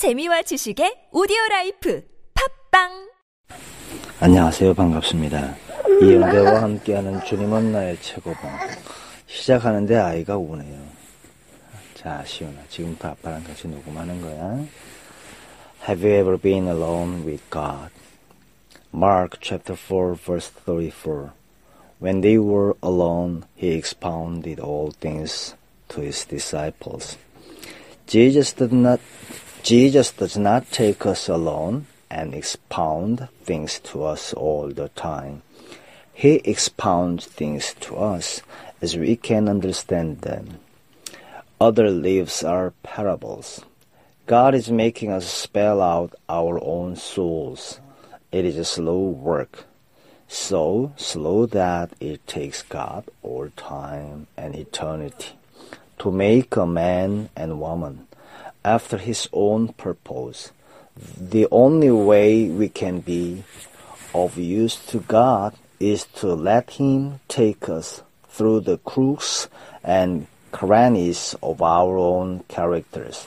[0.00, 2.02] 재미와 지식의 오디오 라이프
[2.32, 3.10] 팝빵
[4.20, 4.72] 안녕하세요.
[4.72, 5.54] 반갑습니다.
[6.00, 8.50] 이영대와 함께하는 주님은 나의 최고봉.
[9.26, 10.80] 시작하는데 아이가 우네요.
[11.92, 12.62] 자, 시온아.
[12.70, 14.64] 지금부터 아빠랑 같이 녹음하는 거야.
[15.86, 17.92] Have you ever been alone with God?
[18.94, 21.34] Mark chapter 4 verse 34.
[22.00, 25.54] When they were alone, he expounded all things
[25.88, 27.18] to his disciples.
[28.06, 28.98] Jesus did not
[29.62, 35.42] Jesus does not take us alone and expound things to us all the time.
[36.14, 38.40] He expounds things to us
[38.80, 40.60] as we can understand them.
[41.60, 43.62] Other leaves are parables.
[44.26, 47.80] God is making us spell out our own souls.
[48.32, 49.64] It is a slow work.
[50.26, 55.32] So slow that it takes God all time and eternity
[55.98, 58.06] to make a man and woman
[58.64, 60.52] after his own purpose.
[61.16, 63.44] The only way we can be
[64.14, 69.48] of use to God is to let him take us through the crooks
[69.82, 73.26] and crannies of our own characters.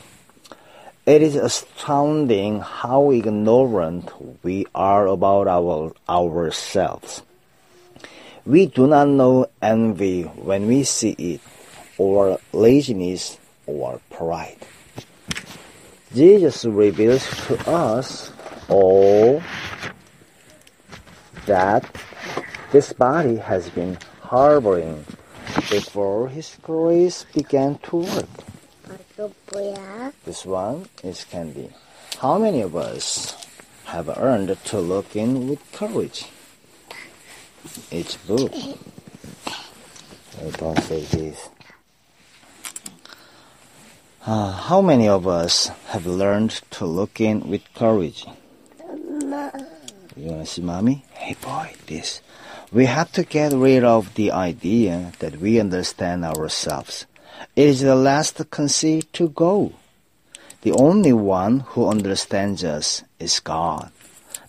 [1.06, 4.12] It is astounding how ignorant
[4.44, 7.24] we are about our, ourselves.
[8.46, 11.42] We do not know envy when we see it,
[11.98, 14.58] or laziness, or pride.
[16.14, 18.32] Jesus reveals to us
[18.70, 19.42] all
[21.46, 21.84] that
[22.72, 25.06] this body has been harboring
[25.70, 28.30] before his grace began to work.
[30.26, 31.70] This one is Candy.
[32.20, 33.36] How many of us
[33.86, 36.26] have earned to look in with courage?
[37.92, 38.54] It's book.
[39.46, 41.50] I don't say this.
[44.26, 48.26] Uh, how many of us have learned to look in with courage?
[50.16, 51.04] You wanna see mommy?
[51.12, 52.22] Hey boy, this.
[52.72, 57.06] We have to get rid of the idea that we understand ourselves.
[57.58, 59.74] It is the last conceit to go.
[60.62, 63.92] The only one who understands us is God.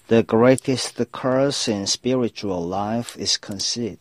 [0.06, 3.98] The greatest curse in spiritual life is conceit.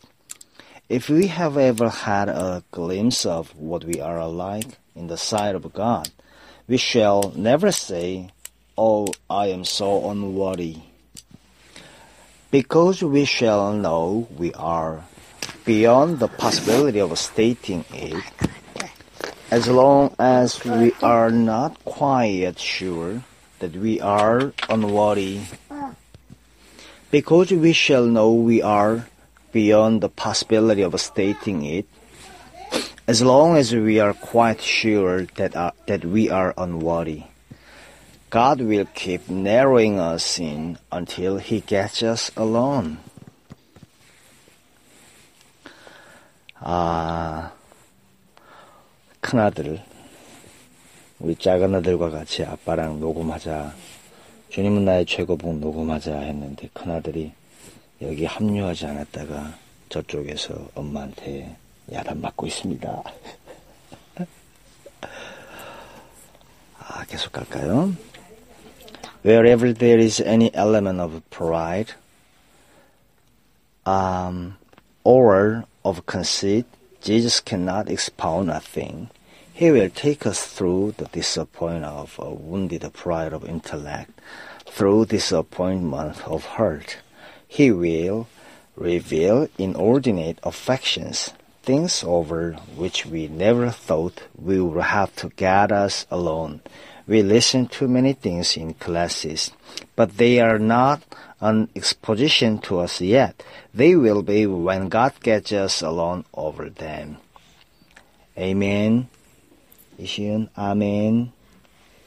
[0.88, 5.54] If we have ever had a glimpse of what we are like in the sight
[5.54, 6.10] of God,
[6.66, 8.30] we shall never say,
[8.76, 10.78] Oh, I am so unworthy.
[12.50, 15.04] Because we shall know we are
[15.64, 18.22] beyond the possibility of stating it,
[19.50, 23.22] as long as we are not quite sure
[23.60, 25.40] that we are unworthy.
[27.10, 29.06] Because we shall know we are
[29.52, 31.86] beyond the possibility of stating it,
[33.06, 37.24] as long as we are quite sure that, uh, that we are unworthy.
[38.30, 42.98] God will keep narrowing us in until He gets us alone.
[46.66, 47.52] 아,
[49.20, 49.82] 큰아들,
[51.18, 53.74] 우리 작은 아들과 같이 아빠랑 녹음하자.
[54.48, 57.32] 주님은 나의 최고봉 녹음하자 했는데 큰아들이
[58.00, 59.54] 여기 합류하지 않았다가
[59.90, 61.56] 저쪽에서 엄마한테
[61.91, 63.03] 야단 맞고 있습니다.
[66.79, 67.93] 아, 계속 갈까요?
[69.23, 71.93] Wherever there is any element of pride,
[73.85, 74.57] um,
[75.03, 76.65] or of conceit,
[77.01, 79.09] Jesus cannot expound a thing.
[79.53, 84.11] He will take us through the disappointment of a wounded pride of intellect,
[84.65, 86.97] through disappointment of heart.
[87.47, 88.27] He will
[88.75, 96.05] reveal inordinate affections, things over which we never thought we would have to get us
[96.09, 96.61] alone.
[97.07, 99.51] We listen to many things in classes,
[99.95, 101.01] but they are not
[101.41, 103.43] an exposition to us yet.
[103.73, 107.17] They will be when God gets us alone over them.
[108.37, 109.09] Amen.
[109.99, 111.31] 이시은 아멘.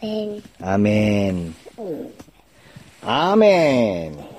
[0.03, 0.41] 네.
[0.60, 1.55] 아멘.
[3.07, 4.33] 아멘.